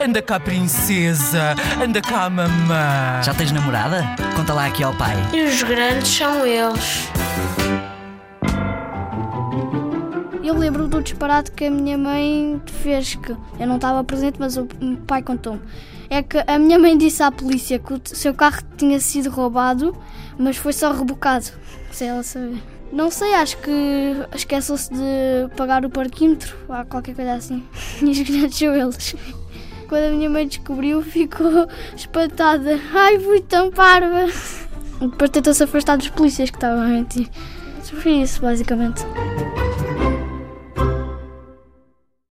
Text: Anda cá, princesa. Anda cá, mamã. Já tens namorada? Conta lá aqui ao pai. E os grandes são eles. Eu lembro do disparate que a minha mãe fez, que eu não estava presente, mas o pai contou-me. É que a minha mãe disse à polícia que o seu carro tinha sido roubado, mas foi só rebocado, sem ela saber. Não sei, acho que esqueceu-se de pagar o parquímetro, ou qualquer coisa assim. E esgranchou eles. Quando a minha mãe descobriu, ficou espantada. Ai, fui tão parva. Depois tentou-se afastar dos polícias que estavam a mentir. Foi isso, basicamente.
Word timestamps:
Anda 0.00 0.20
cá, 0.20 0.40
princesa. 0.40 1.54
Anda 1.82 2.00
cá, 2.00 2.28
mamã. 2.28 3.22
Já 3.22 3.32
tens 3.34 3.52
namorada? 3.52 4.02
Conta 4.34 4.52
lá 4.52 4.66
aqui 4.66 4.82
ao 4.82 4.94
pai. 4.94 5.14
E 5.32 5.42
os 5.44 5.62
grandes 5.62 6.08
são 6.08 6.44
eles. 6.46 7.08
Eu 10.42 10.54
lembro 10.58 10.88
do 10.88 11.02
disparate 11.02 11.52
que 11.52 11.64
a 11.66 11.70
minha 11.70 11.96
mãe 11.96 12.60
fez, 12.66 13.14
que 13.14 13.32
eu 13.32 13.66
não 13.66 13.76
estava 13.76 14.02
presente, 14.04 14.36
mas 14.38 14.56
o 14.56 14.66
pai 15.06 15.22
contou-me. 15.22 15.60
É 16.10 16.22
que 16.22 16.38
a 16.46 16.58
minha 16.58 16.78
mãe 16.78 16.96
disse 16.98 17.22
à 17.22 17.30
polícia 17.30 17.78
que 17.78 17.94
o 17.94 18.00
seu 18.04 18.34
carro 18.34 18.62
tinha 18.76 19.00
sido 19.00 19.30
roubado, 19.30 19.96
mas 20.38 20.56
foi 20.56 20.72
só 20.72 20.92
rebocado, 20.92 21.46
sem 21.90 22.08
ela 22.08 22.22
saber. 22.22 22.62
Não 22.92 23.10
sei, 23.10 23.34
acho 23.34 23.56
que 23.58 23.70
esqueceu-se 24.34 24.92
de 24.92 25.48
pagar 25.56 25.84
o 25.84 25.90
parquímetro, 25.90 26.54
ou 26.68 26.84
qualquer 26.84 27.14
coisa 27.14 27.34
assim. 27.34 27.64
E 28.02 28.10
esgranchou 28.10 28.74
eles. 28.76 29.16
Quando 29.88 30.04
a 30.04 30.10
minha 30.10 30.30
mãe 30.30 30.46
descobriu, 30.46 31.02
ficou 31.02 31.68
espantada. 31.96 32.80
Ai, 32.92 33.18
fui 33.18 33.40
tão 33.40 33.70
parva. 33.70 34.26
Depois 35.00 35.30
tentou-se 35.30 35.62
afastar 35.62 35.96
dos 35.96 36.08
polícias 36.08 36.50
que 36.50 36.56
estavam 36.56 36.82
a 36.82 36.88
mentir. 36.88 37.28
Foi 37.82 38.12
isso, 38.12 38.40
basicamente. 38.40 39.02